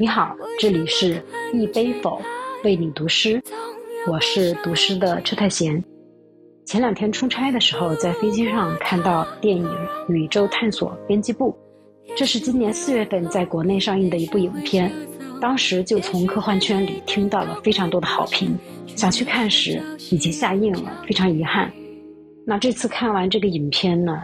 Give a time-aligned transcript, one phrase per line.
[0.00, 1.22] 你好，这里是
[1.52, 2.22] 一杯否
[2.64, 3.38] 为你读诗，
[4.10, 5.84] 我是读诗的车太贤。
[6.64, 9.62] 前两天出差的时候，在飞机上看到电影
[10.10, 11.54] 《宇宙探索编辑部》，
[12.16, 14.90] 这是今年四月份在国内上映的一部影片，
[15.38, 18.56] 当时就从科幻圈里听到了非常多的好评，
[18.96, 21.70] 想去看时已经下映了，非常遗憾。
[22.46, 24.22] 那这次看完这个影片呢？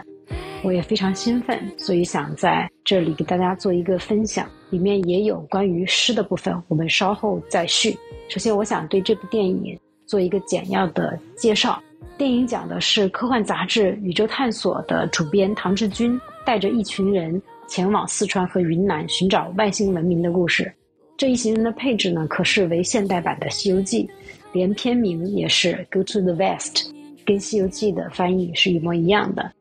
[0.63, 7.95] 我也非常兴奋，所以想在这里给大家做一个分享，里面也有关于诗的部分，我们稍后再续。
[8.27, 11.81] 首先，我想对这部电影做一个简要的介绍。
[12.17, 20.73] 电影讲的是科幻杂志《宇宙探索》的主编唐志军带着一群人前往四川和云南寻找外星文明的故事。
[21.15, 24.03] 这一行人的配置呢，可视为现代版的《西游记》，
[24.51, 26.77] 连片名也是《Go to the West》，
[27.25, 29.51] 跟《西游记》的翻译是一模一样的。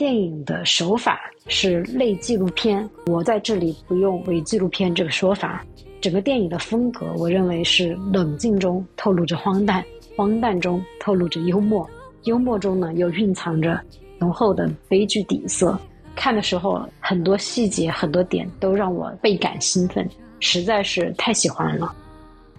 [0.00, 5.62] 电影的手法是类纪录片，我在这里不用伪纪录片这个说法。
[6.00, 9.84] 整个电影的风格，我认为是冷静中透露着荒诞，
[10.16, 11.86] 荒诞中透露着幽默，
[12.24, 13.78] 幽默中呢又蕴藏着
[14.18, 15.78] 浓厚的悲剧底色。
[16.16, 20.08] 看的时候，很多细节、很多点都让我倍感兴奋，
[20.38, 21.94] 实在是太喜欢了。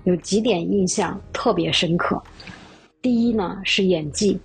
[0.04, 2.22] 有几点印象特别深刻，
[3.02, 4.40] 第一呢是演技。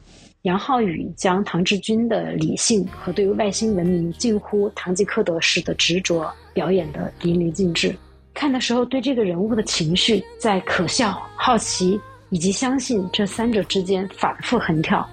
[0.46, 7.92] 杨浩宇将唐志军的理性和对外星文明近乎堂吉诃德式的执着表演得淋漓尽致。
[8.32, 15.04] 看的时候，对这个人物的情绪在可笑、好奇以及相信这三者之间反复横跳，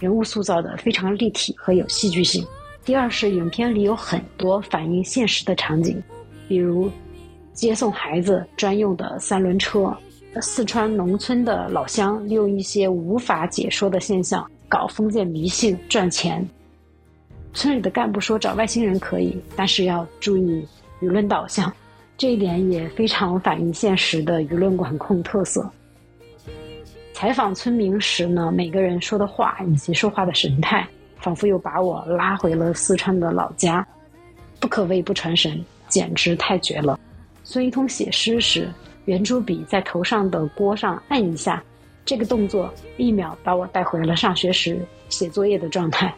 [0.00, 2.42] 人物塑造的非常立体和有戏剧性。
[2.82, 6.02] 第二是影片里有很多反映现实的场景，
[6.48, 6.90] 比如
[7.52, 9.94] 接送孩子专用的三轮车，
[10.40, 14.50] 四川农村的老乡利用一些无法解说的现象。
[14.68, 16.46] 搞封建迷信赚钱，
[17.54, 20.66] 村里的干部说找外星人可以，但是要注意
[21.00, 21.72] 舆论导向，
[22.16, 25.68] 这一点也非常反映现实的舆论管控特色。
[27.12, 30.86] 采访村民时呢，每个人说的话以及说话的神态，
[31.16, 33.84] 仿佛又把我拉回了四川的老家，
[34.60, 37.00] 不可谓不传神，简直太绝了。
[37.42, 38.68] 孙一通写诗时，
[39.06, 41.62] 圆珠笔在头上的锅上按一下。
[42.08, 44.80] 这个动作一秒把我带回了上学时
[45.10, 46.10] 写作业的状态。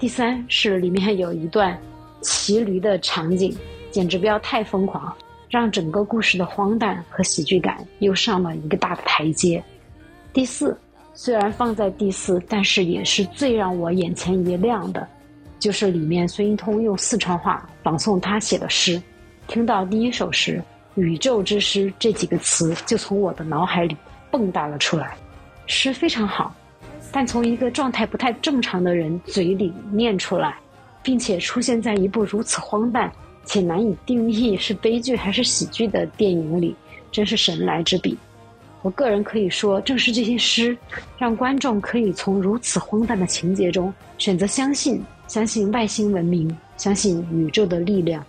[0.00, 1.80] 第三是里面有一段
[2.20, 3.56] 骑驴的场景，
[3.88, 5.16] 简直不要太疯狂，
[5.48, 9.62] 让整个故事的荒诞和喜剧感又上了一个大的台阶。
[10.32, 10.76] 第四，
[11.14, 15.06] 虽然放在第四，但是也是最让我眼前一亮的，
[15.60, 19.00] 就是里面孙一通用四川话朗诵他写的诗。
[19.46, 20.60] 听到第一首诗
[20.96, 23.96] “宇宙之诗”这几个词，就从我的脑海里
[24.32, 25.16] 蹦跶了出来。
[25.68, 26.52] 诗非常好，
[27.12, 30.56] 但从一个状态不太正常的人嘴里念出来，
[31.02, 33.12] 并且出现在一部如此荒诞
[33.44, 36.74] 且难以定义是悲剧还是喜剧的电影里，
[37.12, 38.16] 真是神来之笔。
[38.80, 40.76] 我个人可以说，正是这些诗，
[41.18, 48.24] 让观众可以从如此荒诞的情节中选择相信，相信外星文明，相信宇宙的力量。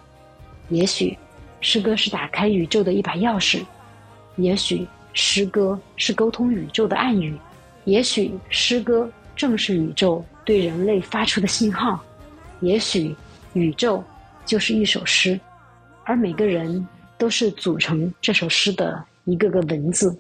[0.68, 1.18] 也许，
[1.62, 3.62] 诗歌是打开宇宙的一把钥匙，
[4.36, 4.86] 也许。
[5.14, 7.38] 诗歌是沟通宇宙的暗语，
[7.86, 12.00] 也许诗歌正是宇宙对人类发出的信号，
[12.62, 13.16] 也许
[13.54, 14.04] 宇宙
[14.46, 15.40] 就是一首诗，
[16.04, 16.88] 而每个人
[17.18, 20.18] 都是组成这首诗的一个个文字。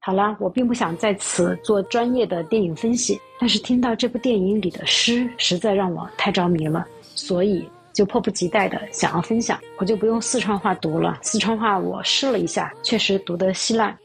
[0.00, 7.68] 好了，我并不想在此做专业的电影分析，但是听到这部电影里的诗，实在让我太着迷了，所以。
[7.98, 11.18] 就迫不及待的想要分享，我就不用四川话读了。
[11.20, 13.98] 四川话我试了一下，确实读得稀烂。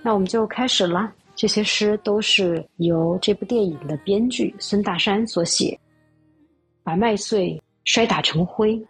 [0.00, 1.12] 那我们就开始了。
[1.34, 5.76] 这些诗都是由这部电影的编剧孙大山所写。
[6.84, 8.80] 把麦穗摔打成灰，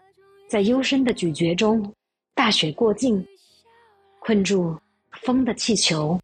[0.47, 1.91] 在幽深的咀嚼中，
[2.34, 3.26] 大雪过境，
[4.19, 4.78] 困住
[5.22, 6.20] 风的气球，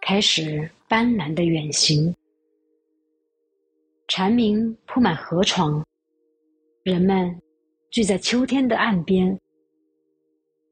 [0.00, 2.14] 开始斑斓的远行。
[4.06, 5.84] 蝉鸣铺满河床。
[6.90, 7.40] 人们
[7.92, 9.38] 聚在秋天的岸边，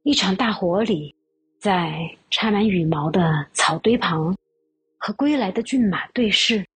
[0.02, 1.14] 一场大火里，
[1.60, 1.96] 在
[2.28, 4.36] 插满羽毛的草堆旁，
[4.98, 6.66] 和归来的骏马对视。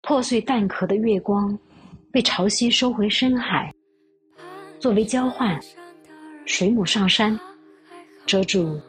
[0.00, 1.58] 破碎蛋壳的月光
[2.10, 3.70] 被潮汐收回深海，
[4.78, 5.60] 作为交换，
[6.46, 7.38] 水母上山，
[8.24, 8.80] 遮住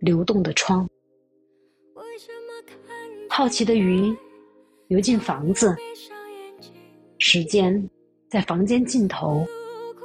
[0.00, 0.86] 流动的窗。
[3.30, 4.14] 好奇的鱼
[4.88, 5.74] 游进房子，
[7.16, 7.88] 时间。
[8.32, 9.46] 在房间尽头，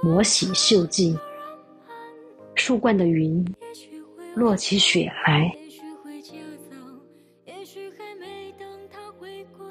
[0.03, 1.18] 摩洗锈迹。
[2.56, 3.41] 树冠的云，
[4.35, 5.50] 落起雪来。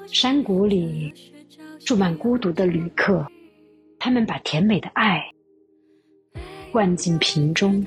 [0.07, 1.13] 山谷里
[1.85, 3.23] 住满孤独的旅客，
[3.99, 5.23] 他们把甜美的爱
[6.71, 7.85] 灌进瓶中。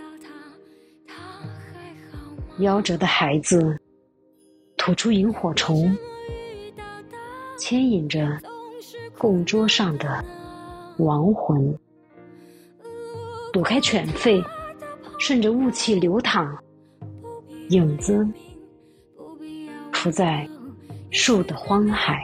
[2.60, 3.76] 夭折的孩子
[4.76, 5.92] 吐出萤火虫，
[7.58, 8.38] 牵引着
[9.18, 10.24] 供桌上的
[11.04, 11.76] 亡魂，
[13.52, 14.44] 躲开犬吠，
[15.18, 16.56] 顺着雾气流淌，
[17.68, 18.26] 影子
[19.92, 20.48] 浮在
[21.10, 22.22] 树的荒海。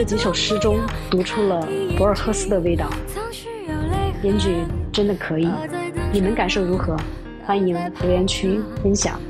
[0.00, 0.80] 这几首诗中
[1.10, 2.88] 读出了博尔赫斯的味道，
[4.22, 4.56] 编剧
[4.90, 5.46] 真的可以，
[6.10, 6.96] 你们感受如何？
[7.44, 9.20] 欢迎留言区分享。